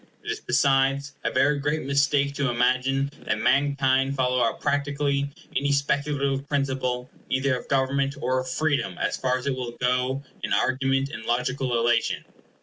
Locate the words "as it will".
9.37-9.73